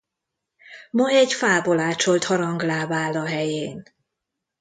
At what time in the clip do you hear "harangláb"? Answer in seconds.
2.23-2.91